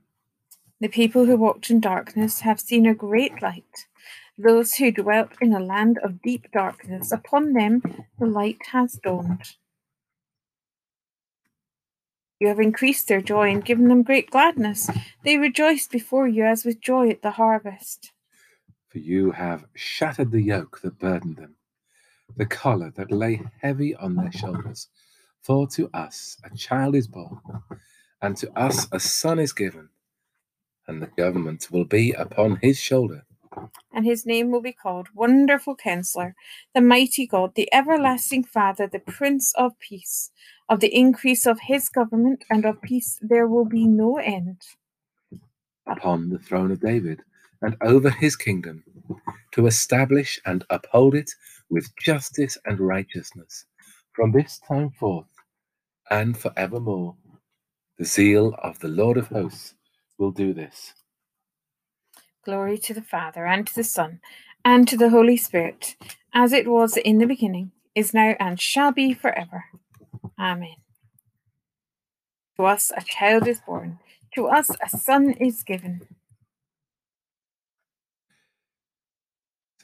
The 0.82 0.90
people 0.90 1.26
who 1.26 1.38
walked 1.38 1.70
in 1.70 1.80
darkness 1.80 2.42
have 2.42 2.60
seen 2.60 2.86
a 2.86 2.94
great 2.94 3.42
light. 3.42 3.88
Those 4.38 4.74
who 4.74 4.92
dwelt 4.92 5.32
in 5.40 5.54
a 5.54 5.60
land 5.60 5.98
of 6.04 6.22
deep 6.22 6.52
darkness, 6.52 7.12
upon 7.14 7.54
them 7.54 7.82
the 8.20 8.26
light 8.26 8.60
has 8.72 9.00
dawned. 9.02 9.56
You 12.40 12.50
have 12.50 12.60
increased 12.60 13.08
their 13.08 13.22
joy 13.22 13.50
and 13.52 13.64
given 13.64 13.88
them 13.88 14.04
great 14.04 14.30
gladness. 14.30 14.90
They 15.24 15.38
rejoiced 15.38 15.90
before 15.92 16.28
you 16.28 16.44
as 16.44 16.66
with 16.66 16.82
joy 16.82 17.10
at 17.10 17.22
the 17.22 17.32
harvest. 17.32 18.12
For 18.90 19.00
you 19.00 19.32
have 19.32 19.66
shattered 19.74 20.32
the 20.32 20.42
yoke 20.42 20.82
that 20.84 21.00
burdened 21.00 21.38
them, 21.38 21.56
the 22.36 22.46
collar 22.46 22.92
that 22.98 23.12
lay 23.12 23.42
heavy 23.62 23.96
on 23.96 24.16
their 24.16 24.32
shoulders. 24.34 24.90
For 25.42 25.68
to 25.70 25.90
us 25.94 26.38
a 26.44 26.56
child 26.56 26.96
is 26.96 27.08
born, 27.08 27.40
and 28.22 28.36
to 28.38 28.52
us 28.60 28.88
a 28.92 29.00
son 29.00 29.40
is 29.40 29.54
given, 29.54 29.90
and 30.88 31.02
the 31.02 31.08
government 31.08 31.68
will 31.72 31.86
be 31.86 32.12
upon 32.12 32.58
his 32.62 32.80
shoulder. 32.80 33.24
And 33.94 34.06
his 34.06 34.26
name 34.26 34.52
will 34.52 34.62
be 34.62 34.74
called 34.74 35.08
Wonderful 35.14 35.76
Counselor, 35.76 36.36
the 36.74 36.82
Mighty 36.82 37.26
God, 37.26 37.56
the 37.56 37.74
Everlasting 37.74 38.44
Father, 38.44 38.88
the 38.88 39.00
Prince 39.00 39.54
of 39.56 39.80
Peace. 39.80 40.32
Of 40.68 40.80
the 40.80 40.94
increase 40.94 41.46
of 41.46 41.60
his 41.62 41.90
government 41.90 42.44
and 42.50 42.66
of 42.66 42.82
peace 42.82 43.18
there 43.22 43.48
will 43.48 43.66
be 43.66 43.88
no 43.88 44.18
end. 44.18 44.62
Upon 45.88 46.30
the 46.30 46.40
throne 46.40 46.72
of 46.72 46.82
David 46.82 47.22
and 47.62 47.78
over 47.82 48.10
his 48.10 48.36
kingdom, 48.36 48.84
to 49.52 49.68
establish 49.68 50.40
and 50.46 50.66
uphold 50.70 51.16
it 51.16 51.32
with 51.70 51.96
justice 51.98 52.58
and 52.66 52.80
righteousness 52.80 53.66
from 54.14 54.32
this 54.32 54.60
time 54.68 54.90
forth 54.92 55.28
and 56.10 56.38
forevermore. 56.38 57.16
The 57.98 58.06
zeal 58.06 58.56
of 58.62 58.78
the 58.80 58.90
Lord 58.90 59.18
of 59.18 59.28
hosts 59.28 59.74
will 60.18 60.32
do 60.32 60.54
this. 60.54 60.94
Glory 62.44 62.78
to 62.78 62.94
the 62.94 63.02
Father, 63.02 63.46
and 63.46 63.66
to 63.68 63.76
the 63.76 63.84
Son, 63.84 64.20
and 64.64 64.88
to 64.88 64.98
the 64.98 65.10
Holy 65.10 65.38
Spirit, 65.38 65.96
as 66.34 66.54
it 66.54 66.68
was 66.68 66.98
in 66.98 67.18
the 67.18 67.26
beginning, 67.26 67.72
is 67.96 68.14
now, 68.14 68.36
and 68.40 68.60
shall 68.60 68.92
be 68.92 69.14
forever. 69.14 69.66
Amen. 70.40 70.76
To 72.58 72.66
us 72.66 72.92
a 72.96 73.02
child 73.04 73.48
is 73.48 73.62
born, 73.62 74.00
to 74.36 74.48
us 74.48 74.70
a 74.82 74.90
son 74.98 75.32
is 75.32 75.64
given. 75.64 76.08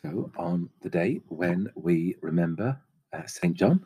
So, 0.02 0.32
on 0.38 0.70
the 0.82 0.90
day 0.90 1.22
when 1.28 1.70
we 1.76 2.16
remember 2.22 2.80
uh, 3.14 3.26
St. 3.28 3.56
John, 3.56 3.84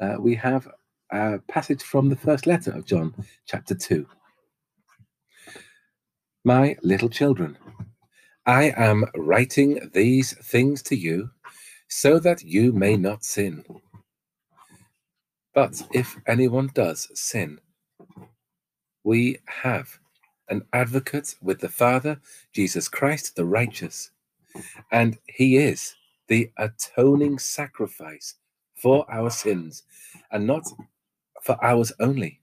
uh, 0.00 0.16
we 0.18 0.34
have 0.34 0.68
a 1.10 1.38
passage 1.48 1.82
from 1.82 2.08
the 2.08 2.16
first 2.16 2.46
letter 2.46 2.72
of 2.72 2.84
John, 2.84 3.14
chapter 3.46 3.74
2. 3.74 4.06
My 6.46 6.76
little 6.82 7.08
children, 7.08 7.56
I 8.44 8.74
am 8.76 9.06
writing 9.16 9.90
these 9.94 10.34
things 10.34 10.82
to 10.84 10.96
you 10.96 11.30
so 11.88 12.18
that 12.18 12.44
you 12.44 12.72
may 12.72 12.96
not 12.98 13.24
sin. 13.24 13.64
But 15.54 15.82
if 15.94 16.16
anyone 16.26 16.70
does 16.74 17.08
sin, 17.18 17.60
we 19.04 19.38
have 19.46 19.98
an 20.50 20.66
advocate 20.74 21.34
with 21.42 21.60
the 21.60 21.70
Father, 21.70 22.20
Jesus 22.52 22.88
Christ 22.88 23.36
the 23.36 23.46
righteous, 23.46 24.10
and 24.92 25.18
he 25.26 25.56
is 25.56 25.96
the 26.28 26.50
atoning 26.58 27.38
sacrifice 27.38 28.34
for 28.76 29.06
our 29.10 29.30
sins, 29.30 29.84
and 30.30 30.46
not 30.46 30.66
for 31.42 31.56
ours 31.64 31.92
only, 32.00 32.40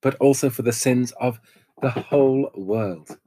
but 0.00 0.14
also 0.16 0.50
for 0.50 0.62
the 0.62 0.72
sins 0.72 1.12
of 1.20 1.40
the 1.82 1.90
whole 1.90 2.50
world. 2.54 3.18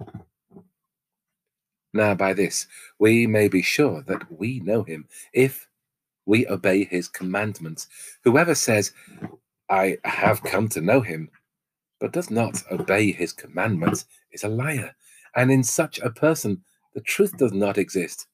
Now, 1.94 2.16
by 2.16 2.34
this 2.34 2.68
we 3.00 3.28
may 3.28 3.48
be 3.48 3.62
sure 3.62 4.04
that 4.04 4.32
we 4.32 4.60
know 4.60 4.84
him 4.84 5.08
if 5.34 5.68
we 6.26 6.48
obey 6.48 6.84
his 6.84 7.08
commandments. 7.08 7.88
Whoever 8.24 8.54
says, 8.54 8.94
I 9.70 9.98
have 10.04 10.44
come 10.44 10.68
to 10.70 10.82
know 10.82 11.02
him, 11.02 11.30
but 12.00 12.14
does 12.14 12.30
not 12.30 12.64
obey 12.72 13.12
his 13.12 13.34
commandments, 13.34 14.06
is 14.32 14.44
a 14.44 14.50
liar, 14.50 14.96
and 15.36 15.52
in 15.52 15.64
such 15.64 16.00
a 16.00 16.10
person 16.10 16.64
the 16.94 17.02
truth 17.02 17.38
does 17.38 17.54
not 17.54 17.78
exist. 17.78 18.28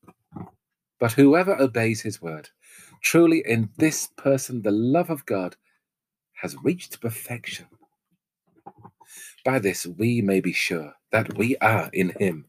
But 0.99 1.13
whoever 1.13 1.55
obeys 1.59 2.01
his 2.01 2.21
word, 2.21 2.49
truly 3.01 3.43
in 3.45 3.69
this 3.77 4.09
person 4.17 4.61
the 4.61 4.71
love 4.71 5.09
of 5.09 5.25
God 5.25 5.55
has 6.41 6.55
reached 6.63 7.01
perfection. 7.01 7.67
By 9.45 9.59
this 9.59 9.85
we 9.85 10.21
may 10.21 10.41
be 10.41 10.51
sure 10.51 10.95
that 11.11 11.37
we 11.37 11.55
are 11.57 11.89
in 11.93 12.09
him. 12.19 12.45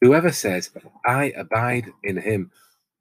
Whoever 0.00 0.30
says, 0.30 0.70
I 1.04 1.32
abide 1.36 1.90
in 2.04 2.16
him, 2.16 2.52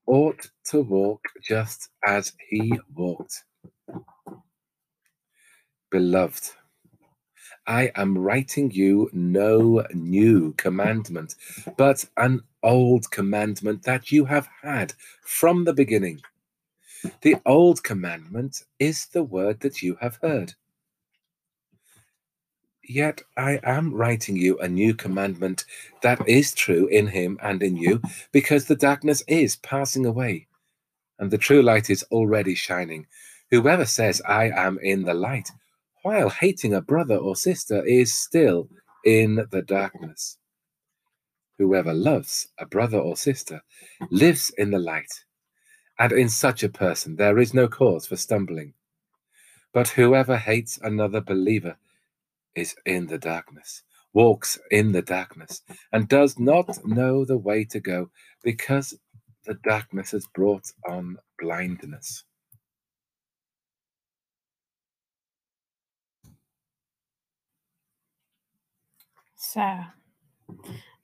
ought 0.08 0.50
to 0.66 0.82
walk 0.82 1.22
just 1.42 1.90
as 2.06 2.34
he 2.50 2.74
walked. 2.96 3.44
Beloved, 5.92 6.50
I 7.68 7.92
am 7.96 8.18
writing 8.18 8.72
you 8.72 9.10
no 9.14 9.86
new 9.94 10.54
commandment, 10.54 11.36
but 11.78 12.04
an 12.18 12.42
old 12.64 13.10
commandment 13.12 13.84
that 13.84 14.12
you 14.12 14.26
have 14.26 14.50
had 14.62 14.94
from 15.22 15.64
the 15.64 15.74
beginning. 15.74 16.22
The 17.22 17.36
old 17.46 17.84
commandment 17.84 18.64
is 18.80 19.06
the 19.08 19.24
word 19.24 19.60
that 19.60 19.82
you 19.82 19.96
have 20.02 20.18
heard. 20.22 20.54
Yet 22.84 23.22
I 23.38 23.60
am 23.64 23.94
writing 23.94 24.38
you 24.38 24.60
a 24.60 24.68
new 24.70 24.94
commandment 24.96 25.66
that 26.04 26.28
is 26.28 26.54
true 26.54 26.88
in 26.88 27.08
him 27.08 27.40
and 27.44 27.64
in 27.64 27.78
you, 27.78 28.02
because 28.32 28.66
the 28.68 28.76
darkness 28.76 29.24
is 29.28 29.58
passing 29.58 30.06
away, 30.06 30.48
and 31.20 31.32
the 31.32 31.38
true 31.40 31.62
light 31.64 31.90
is 31.90 32.04
already 32.12 32.56
shining. 32.56 33.08
Whoever 33.52 33.86
says, 33.86 34.22
I 34.28 34.50
am 34.50 34.80
in 34.80 35.04
the 35.04 35.14
light, 35.16 35.52
while 36.04 36.30
hating 36.30 36.74
a 36.74 36.82
brother 36.82 37.18
or 37.18 37.36
sister, 37.36 37.86
is 37.86 38.14
still 38.14 38.70
in 39.06 39.48
the 39.52 39.62
darkness. 39.64 40.38
Whoever 41.60 41.94
loves 41.94 42.50
a 42.60 42.66
brother 42.66 43.00
or 43.00 43.18
sister 43.18 43.64
lives 44.12 44.52
in 44.58 44.72
the 44.72 44.80
light 44.80 45.14
And 46.00 46.12
in 46.14 46.30
such 46.30 46.64
a 46.64 46.70
person 46.70 47.18
there 47.18 47.40
is 47.40 47.56
no 47.56 47.70
cause 47.70 48.08
for 48.08 48.18
stumbling. 48.18 48.76
But 49.74 49.90
whoever 49.90 50.38
hates 50.38 50.80
another 50.84 51.22
believer 51.22 51.78
is 52.56 52.76
in 52.86 53.08
the 53.08 53.20
darkness, 53.20 53.84
walks 54.14 54.60
in 54.72 54.92
the 54.94 55.02
darkness, 55.04 55.62
and 55.92 56.08
does 56.10 56.40
not 56.40 56.80
know 56.86 57.26
the 57.26 57.38
way 57.38 57.66
to 57.66 57.80
go 57.80 58.10
because 58.44 58.96
the 59.46 59.56
darkness 59.56 60.12
has 60.12 60.28
brought 60.36 60.72
on 60.90 61.18
blindness. 61.40 62.24
So, 69.38 69.82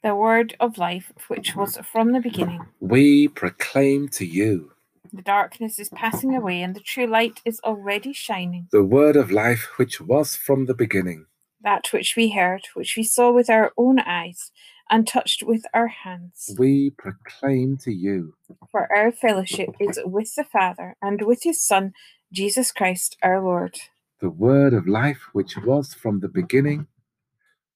the 0.03 0.15
word 0.15 0.56
of 0.60 0.77
life, 0.77 1.12
which 1.27 1.56
was 1.56 1.77
from 1.91 2.13
the 2.13 2.22
beginning. 2.22 2.62
We 2.79 3.27
proclaim 3.29 4.10
to 4.10 4.25
you 4.25 4.72
The 5.13 5.24
darkness 5.24 5.79
is 5.79 5.89
passing 5.89 6.36
away, 6.36 6.62
and 6.62 6.75
the 6.75 6.82
true 6.82 7.08
light 7.08 7.41
is 7.46 7.60
already 7.63 8.13
shining. 8.13 8.68
the 8.72 8.84
word 8.84 9.15
of 9.18 9.32
life 9.32 9.70
which 9.77 10.01
was 10.01 10.36
from 10.36 10.68
the 10.68 10.75
beginning. 10.75 11.25
That 11.62 11.88
which 11.92 12.16
we 12.16 12.30
heard, 12.32 12.68
which 12.74 12.96
we 12.96 13.04
saw 13.04 13.32
with 13.32 13.50
our 13.50 13.72
own 13.78 14.00
eyes, 14.00 14.51
and 14.89 15.08
touched 15.08 15.44
with 15.44 15.63
our 15.74 15.88
hands. 15.88 16.56
We 16.58 16.92
proclaim 16.92 17.78
to 17.84 17.92
you 17.94 18.34
For 18.72 18.92
our 18.96 19.12
fellowship 19.12 19.70
is 19.80 20.00
with 20.04 20.34
the 20.36 20.44
Father 20.44 20.96
and 21.01 21.22
with 21.24 21.44
his 21.44 21.62
Son, 21.62 21.94
Jesus 22.32 22.72
Christ 22.72 23.18
our 23.24 23.42
Lord. 23.42 23.80
the 24.22 24.30
word 24.30 24.74
of 24.74 24.88
life 24.88 25.22
which 25.34 25.58
was 25.58 25.94
from 25.94 26.20
the 26.20 26.28
beginning. 26.28 26.88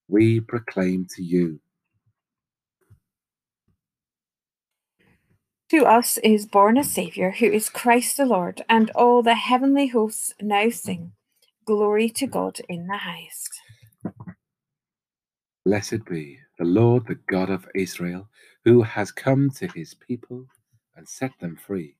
We 0.07 0.39
proclaim 0.41 1.07
to 1.15 1.23
you. 1.23 1.59
To 5.69 5.85
us 5.85 6.17
is 6.19 6.45
born 6.45 6.77
a 6.77 6.83
Saviour, 6.83 7.31
who 7.31 7.45
is 7.47 7.69
Christ 7.69 8.17
the 8.17 8.25
Lord, 8.25 8.61
and 8.69 8.91
all 8.91 9.23
the 9.23 9.35
heavenly 9.35 9.87
hosts 9.87 10.33
now 10.41 10.69
sing, 10.69 11.13
Glory 11.65 12.09
to 12.09 12.27
God 12.27 12.59
in 12.69 12.87
the 12.87 12.97
highest. 12.97 13.49
Blessed 15.65 16.05
be 16.05 16.39
the 16.59 16.65
Lord, 16.65 17.07
the 17.07 17.15
God 17.15 17.49
of 17.49 17.67
Israel, 17.73 18.29
who 18.65 18.83
has 18.83 19.11
come 19.11 19.49
to 19.51 19.67
his 19.67 19.93
people 19.93 20.47
and 20.95 21.07
set 21.07 21.31
them 21.39 21.55
free. 21.55 21.95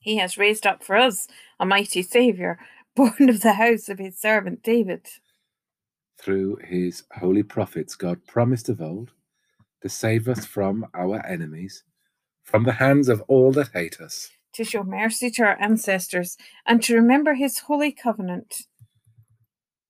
He 0.00 0.18
has 0.18 0.36
raised 0.36 0.66
up 0.66 0.82
for 0.84 0.96
us 0.96 1.28
a 1.58 1.64
mighty 1.64 2.02
Saviour, 2.02 2.58
born 2.96 3.28
of 3.28 3.40
the 3.40 3.54
house 3.54 3.88
of 3.88 3.98
his 3.98 4.18
servant 4.18 4.62
David. 4.62 5.06
Through 6.18 6.58
his 6.64 7.04
holy 7.18 7.42
prophets, 7.42 7.94
God 7.94 8.26
promised 8.26 8.68
of 8.68 8.80
old 8.80 9.12
to 9.82 9.88
save 9.88 10.28
us 10.28 10.44
from 10.44 10.86
our 10.94 11.24
enemies, 11.26 11.84
from 12.42 12.64
the 12.64 12.72
hands 12.72 13.08
of 13.08 13.22
all 13.28 13.52
that 13.52 13.70
hate 13.72 14.00
us. 14.00 14.30
to 14.54 14.64
show 14.64 14.84
mercy 14.84 15.30
to 15.30 15.42
our 15.42 15.60
ancestors, 15.60 16.36
and 16.66 16.82
to 16.82 16.94
remember 16.94 17.34
his 17.34 17.58
holy 17.60 17.90
covenant. 17.90 18.62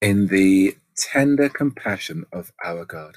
in 0.00 0.28
the 0.28 0.76
tender 0.96 1.48
compassion 1.48 2.24
of 2.32 2.52
our 2.64 2.84
God. 2.84 3.16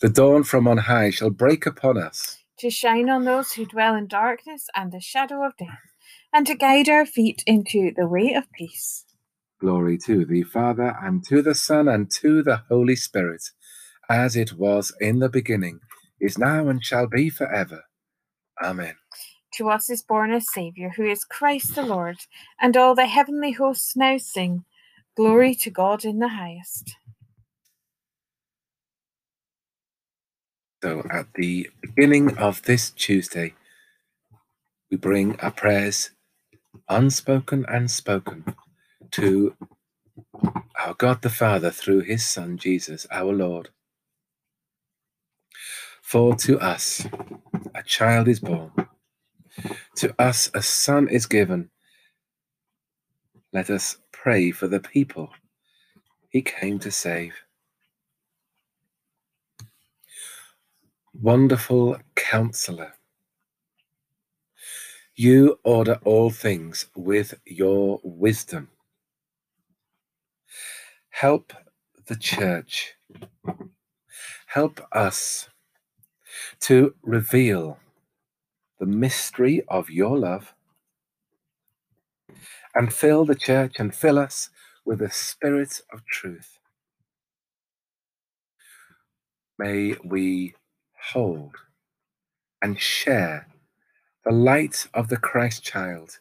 The 0.00 0.08
dawn 0.08 0.44
from 0.44 0.68
on 0.68 0.78
high 0.78 1.10
shall 1.10 1.30
break 1.30 1.66
upon 1.66 1.98
us. 1.98 2.38
to 2.58 2.70
shine 2.70 3.10
on 3.10 3.24
those 3.24 3.52
who 3.52 3.66
dwell 3.66 3.94
in 3.96 4.06
darkness 4.06 4.68
and 4.76 4.92
the 4.92 5.00
shadow 5.00 5.44
of 5.44 5.56
death, 5.58 5.80
and 6.32 6.46
to 6.46 6.54
guide 6.54 6.88
our 6.88 7.06
feet 7.06 7.42
into 7.46 7.92
the 7.96 8.06
way 8.06 8.34
of 8.34 8.50
peace. 8.52 9.04
Glory 9.60 9.98
to 9.98 10.24
the 10.24 10.42
Father, 10.44 10.96
and 11.02 11.24
to 11.26 11.42
the 11.42 11.54
Son, 11.54 11.88
and 11.88 12.10
to 12.10 12.42
the 12.42 12.62
Holy 12.68 12.96
Spirit, 12.96 13.42
as 14.10 14.36
it 14.36 14.54
was 14.54 14.94
in 15.00 15.20
the 15.20 15.28
beginning, 15.28 15.80
is 16.20 16.38
now, 16.38 16.68
and 16.68 16.84
shall 16.84 17.08
be 17.08 17.30
forever. 17.30 17.82
Amen. 18.62 18.94
To 19.54 19.68
us 19.70 19.90
is 19.90 20.02
born 20.02 20.32
a 20.32 20.40
Saviour, 20.40 20.90
who 20.96 21.04
is 21.04 21.24
Christ 21.24 21.74
the 21.74 21.82
Lord, 21.82 22.18
and 22.60 22.76
all 22.76 22.94
the 22.94 23.06
heavenly 23.06 23.52
hosts 23.52 23.96
now 23.96 24.18
sing, 24.18 24.64
Glory 25.16 25.54
to 25.56 25.70
God 25.70 26.04
in 26.04 26.20
the 26.20 26.28
highest. 26.28 26.96
So, 30.82 31.04
at 31.10 31.26
the 31.34 31.70
beginning 31.82 32.38
of 32.38 32.62
this 32.62 32.90
Tuesday, 32.90 33.54
we 34.90 34.96
bring 34.98 35.40
our 35.40 35.50
prayers, 35.52 36.10
unspoken 36.88 37.66
and 37.68 37.90
spoken, 37.90 38.56
to 39.12 39.56
our 40.80 40.94
God 40.94 41.22
the 41.22 41.30
Father 41.30 41.70
through 41.70 42.00
his 42.02 42.26
Son 42.26 42.58
Jesus, 42.58 43.06
our 43.10 43.32
Lord. 43.32 43.70
For 46.02 46.36
to 46.36 46.58
us 46.60 47.06
a 47.74 47.82
child 47.84 48.28
is 48.28 48.40
born, 48.40 48.72
to 49.96 50.14
us 50.20 50.50
a 50.54 50.62
son 50.62 51.08
is 51.08 51.26
given. 51.26 51.70
Let 53.52 53.70
us 53.70 53.98
pray 54.22 54.52
for 54.52 54.68
the 54.68 54.78
people 54.78 55.30
he 56.28 56.40
came 56.40 56.78
to 56.78 56.92
save. 56.92 57.34
Wonderful 61.12 61.96
counselor, 62.14 62.92
you 65.16 65.58
order 65.64 65.98
all 66.04 66.30
things 66.30 66.86
with 66.94 67.34
your 67.44 67.98
wisdom. 68.04 68.68
Help 71.10 71.52
the 72.06 72.16
church. 72.16 72.94
Help 74.46 74.80
us 74.92 75.48
to 76.60 76.94
reveal 77.02 77.80
the 78.78 78.86
mystery 78.86 79.64
of 79.66 79.90
your 79.90 80.16
love 80.16 80.54
and 82.74 82.92
fill 82.92 83.24
the 83.24 83.34
church 83.34 83.76
and 83.78 83.94
fill 83.94 84.18
us 84.18 84.50
with 84.84 85.00
the 85.00 85.10
spirit 85.10 85.82
of 85.92 86.04
truth. 86.06 86.58
May 89.58 89.96
we 90.04 90.54
hold 91.12 91.56
and 92.62 92.80
share 92.80 93.48
the 94.24 94.32
light 94.32 94.88
of 94.94 95.08
the 95.08 95.16
Christ 95.18 95.62
child 95.64 96.18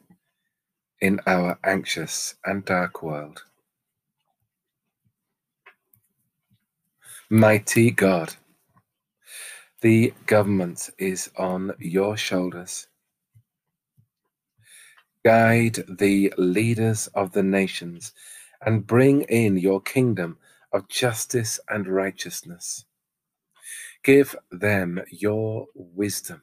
in 1.01 1.19
our 1.27 1.59
anxious 1.63 2.35
and 2.45 2.65
dark 2.65 3.03
world. 3.03 3.43
Mighty 7.29 7.91
God, 7.91 8.35
the 9.81 10.13
government 10.27 10.89
is 10.99 11.31
on 11.37 11.73
your 11.79 12.17
shoulders. 12.17 12.87
Guide 15.23 15.83
the 15.87 16.33
leaders 16.37 17.07
of 17.13 17.31
the 17.31 17.43
nations 17.43 18.13
and 18.65 18.87
bring 18.87 19.21
in 19.23 19.57
your 19.57 19.81
kingdom 19.81 20.37
of 20.73 20.87
justice 20.87 21.59
and 21.69 21.87
righteousness. 21.87 22.85
Give 24.03 24.35
them 24.51 24.99
your 25.11 25.67
wisdom. 25.75 26.41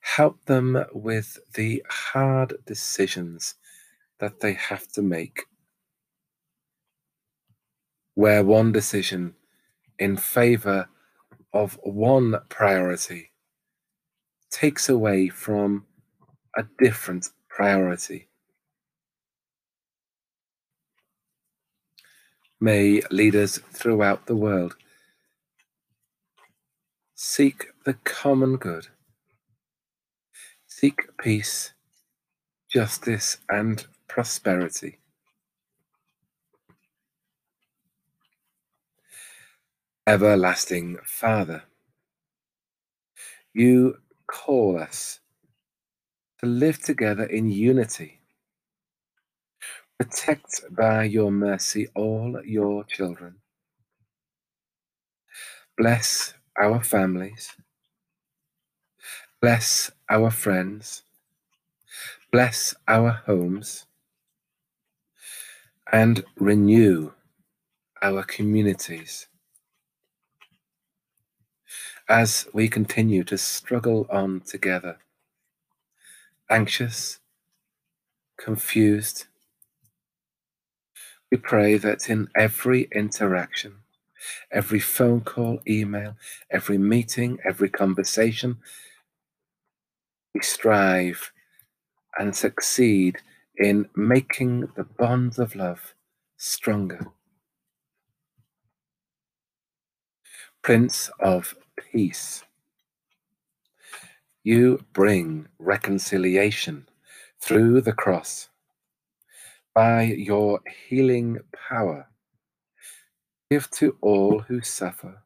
Help 0.00 0.44
them 0.46 0.82
with 0.94 1.38
the 1.54 1.84
hard 1.90 2.54
decisions 2.66 3.54
that 4.18 4.40
they 4.40 4.54
have 4.54 4.88
to 4.92 5.02
make. 5.02 5.44
Where 8.14 8.44
one 8.44 8.72
decision 8.72 9.34
in 9.98 10.16
favor 10.16 10.88
of 11.52 11.78
one 11.82 12.40
priority 12.48 13.30
takes 14.50 14.88
away 14.88 15.28
from 15.28 15.84
a 16.56 16.64
different 16.78 17.28
priority. 17.48 18.28
May 22.60 23.02
leaders 23.10 23.58
throughout 23.58 24.26
the 24.26 24.36
world 24.36 24.76
seek 27.14 27.66
the 27.84 27.94
common 28.04 28.56
good, 28.56 28.88
seek 30.66 31.00
peace, 31.18 31.72
justice, 32.68 33.38
and 33.48 33.86
prosperity. 34.08 34.98
Everlasting 40.06 40.98
Father, 41.04 41.62
you 43.54 43.98
call 44.26 44.78
us 44.78 45.20
to 46.40 46.46
live 46.46 46.80
together 46.82 47.24
in 47.24 47.50
unity. 47.50 48.20
Protect 49.98 50.62
by 50.70 51.04
your 51.04 51.30
mercy 51.30 51.88
all 51.94 52.40
your 52.44 52.84
children. 52.84 53.36
Bless 55.76 56.34
our 56.58 56.82
families. 56.82 57.54
Bless 59.42 59.90
our 60.08 60.30
friends. 60.30 61.02
Bless 62.32 62.74
our 62.88 63.10
homes. 63.26 63.86
And 65.92 66.24
renew 66.36 67.12
our 68.02 68.22
communities 68.22 69.26
as 72.08 72.48
we 72.52 72.68
continue 72.68 73.24
to 73.24 73.38
struggle 73.38 74.06
on 74.10 74.40
together, 74.40 74.98
anxious, 76.50 77.20
confused. 78.38 79.26
We 81.30 81.38
pray 81.38 81.76
that 81.78 82.10
in 82.10 82.28
every 82.36 82.88
interaction, 82.92 83.76
every 84.50 84.80
phone 84.80 85.20
call, 85.20 85.60
email, 85.68 86.16
every 86.50 86.78
meeting, 86.78 87.38
every 87.44 87.68
conversation, 87.68 88.58
we 90.34 90.40
strive 90.42 91.32
and 92.18 92.34
succeed 92.36 93.18
in 93.56 93.88
making 93.94 94.68
the 94.76 94.84
bonds 94.84 95.38
of 95.38 95.54
love 95.54 95.94
stronger. 96.36 97.06
Prince 100.62 101.10
of 101.20 101.54
peace. 101.92 102.42
You 104.44 104.84
bring 104.94 105.48
reconciliation 105.58 106.88
through 107.42 107.82
the 107.82 107.92
cross. 107.92 108.48
By 109.74 110.02
your 110.04 110.60
healing 110.88 111.40
power, 111.68 112.08
give 113.50 113.70
to 113.72 113.96
all 114.00 114.40
who 114.40 114.62
suffer. 114.62 115.22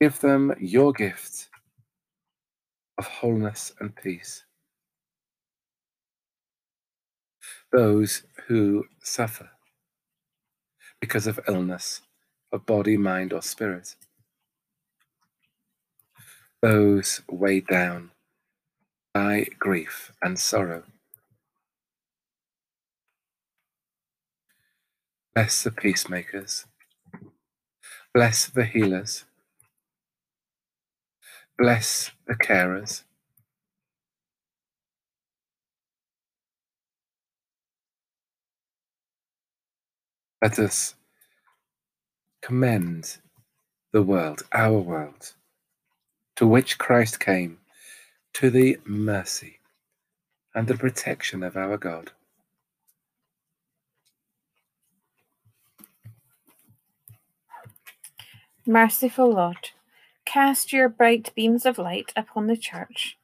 Give 0.00 0.18
them 0.20 0.54
your 0.60 0.92
gift 0.92 1.48
of 2.98 3.06
wholeness 3.06 3.72
and 3.80 3.94
peace. 3.96 4.44
Those 7.72 8.24
who 8.48 8.84
suffer 9.02 9.50
because 11.00 11.26
of 11.26 11.40
illness 11.48 12.02
of 12.52 12.66
body, 12.66 12.96
mind, 12.96 13.32
or 13.32 13.42
spirit. 13.42 13.96
Those 16.62 17.22
weighed 17.28 17.66
down 17.66 18.12
by 19.12 19.46
grief 19.58 20.12
and 20.22 20.38
sorrow. 20.38 20.84
Bless 25.34 25.64
the 25.64 25.72
peacemakers. 25.72 26.66
Bless 28.14 28.46
the 28.46 28.64
healers. 28.64 29.24
Bless 31.58 32.10
the 32.26 32.34
carers. 32.34 33.04
Let 40.42 40.58
us 40.58 40.94
commend 42.42 43.18
the 43.92 44.02
world, 44.02 44.42
our 44.52 44.78
world, 44.78 45.34
to 46.36 46.46
which 46.46 46.78
Christ 46.78 47.20
came, 47.20 47.58
to 48.34 48.50
the 48.50 48.78
mercy 48.84 49.58
and 50.54 50.66
the 50.66 50.76
protection 50.76 51.42
of 51.42 51.56
our 51.56 51.76
God. 51.76 52.10
Merciful 58.66 59.30
Lord, 59.32 59.70
cast 60.24 60.72
your 60.72 60.88
bright 60.88 61.34
beams 61.34 61.66
of 61.66 61.78
light 61.78 62.12
upon 62.14 62.46
the 62.46 62.56
Church, 62.56 63.18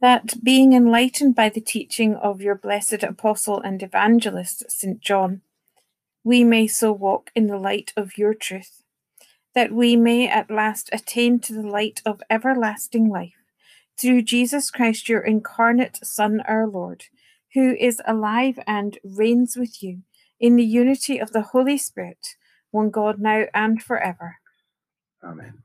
that, 0.00 0.42
being 0.42 0.72
enlightened 0.72 1.36
by 1.36 1.48
the 1.48 1.60
teaching 1.60 2.16
of 2.16 2.40
your 2.40 2.56
blessed 2.56 3.04
Apostle 3.04 3.60
and 3.60 3.82
Evangelist, 3.82 4.68
St. 4.68 5.00
John, 5.00 5.42
we 6.24 6.42
may 6.42 6.66
so 6.66 6.90
walk 6.92 7.30
in 7.36 7.46
the 7.46 7.56
light 7.56 7.92
of 7.96 8.18
your 8.18 8.34
truth, 8.34 8.79
that 9.54 9.72
we 9.72 9.96
may 9.96 10.28
at 10.28 10.50
last 10.50 10.88
attain 10.92 11.38
to 11.40 11.52
the 11.52 11.66
light 11.66 12.00
of 12.06 12.22
everlasting 12.30 13.08
life, 13.08 13.34
through 13.98 14.22
Jesus 14.22 14.70
Christ, 14.70 15.08
your 15.08 15.20
incarnate 15.20 15.98
Son, 16.02 16.40
our 16.46 16.66
Lord, 16.66 17.04
who 17.54 17.74
is 17.74 18.00
alive 18.06 18.58
and 18.66 18.98
reigns 19.04 19.56
with 19.56 19.82
you 19.82 20.02
in 20.38 20.56
the 20.56 20.64
unity 20.64 21.18
of 21.18 21.32
the 21.32 21.42
Holy 21.42 21.76
Spirit, 21.76 22.36
one 22.70 22.90
God 22.90 23.18
now 23.18 23.44
and 23.52 23.82
forever. 23.82 24.36
Amen. 25.22 25.62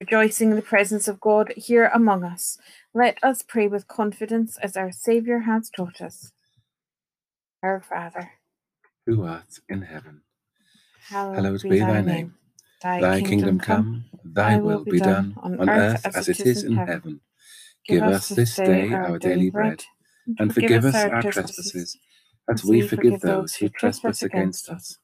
Rejoicing 0.00 0.50
in 0.50 0.56
the 0.56 0.62
presence 0.62 1.08
of 1.08 1.20
God 1.20 1.54
here 1.56 1.90
among 1.94 2.24
us, 2.24 2.58
let 2.92 3.16
us 3.22 3.42
pray 3.42 3.66
with 3.66 3.88
confidence 3.88 4.58
as 4.58 4.76
our 4.76 4.92
Saviour 4.92 5.40
has 5.40 5.70
taught 5.70 6.00
us. 6.00 6.32
Our 7.62 7.80
Father, 7.80 8.32
who 9.06 9.24
art 9.24 9.60
in 9.68 9.82
heaven, 9.82 10.20
hallowed, 11.08 11.36
hallowed 11.36 11.62
be 11.62 11.78
thy 11.80 12.00
name. 12.02 12.34
Thy 12.82 13.00
kingdom 13.18 13.58
come, 13.60 14.04
thy 14.24 14.56
will 14.58 14.84
be 14.84 15.00
done 15.00 15.34
on 15.42 15.68
earth 15.68 16.06
as 16.06 16.28
it 16.28 16.40
is 16.40 16.64
in 16.64 16.76
heaven. 16.76 17.20
Give 17.86 18.06
us 18.06 18.28
this 18.30 18.56
day 18.56 18.90
our 18.94 19.18
daily 19.18 19.50
bread, 19.50 19.84
and 20.38 20.52
forgive 20.54 20.84
us 20.84 20.94
our 20.94 21.10
trespasses, 21.22 21.98
as 22.48 22.64
we 22.64 22.82
forgive 22.82 23.20
those 23.20 23.54
who 23.56 23.68
trespass 23.68 24.22
against 24.22 24.70
us. 24.70 24.98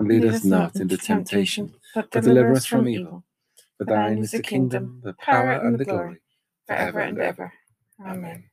And 0.00 0.08
lead 0.08 0.24
us 0.24 0.44
not 0.44 0.76
into 0.80 0.98
temptation, 0.98 1.74
but 1.94 2.22
deliver 2.22 2.52
us 2.52 2.66
from 2.66 2.88
evil. 2.88 3.24
For 3.78 3.84
thine 3.86 4.18
is 4.18 4.32
the 4.32 4.42
kingdom, 4.42 5.00
the 5.04 5.14
power, 5.14 5.52
and 5.52 5.78
the 5.80 5.84
glory, 5.84 6.20
forever 6.66 7.00
and 7.00 7.18
ever. 7.18 7.52
Amen. 8.04 8.44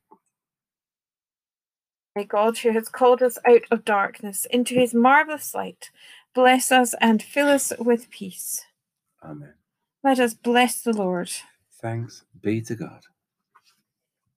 May 2.16 2.24
God, 2.24 2.58
who 2.58 2.72
has 2.72 2.88
called 2.88 3.22
us 3.22 3.38
out 3.48 3.62
of 3.70 3.84
darkness 3.84 4.46
into 4.50 4.74
his 4.74 4.94
marvellous 4.94 5.54
light, 5.54 5.90
bless 6.34 6.70
us 6.72 6.94
and 7.00 7.22
fill 7.22 7.48
us 7.48 7.72
with 7.78 8.10
peace. 8.10 8.62
Amen. 9.22 9.54
Let 10.02 10.18
us 10.18 10.34
bless 10.34 10.80
the 10.80 10.92
Lord. 10.92 11.30
Thanks 11.80 12.24
be 12.40 12.60
to 12.62 12.74
God. 12.74 13.02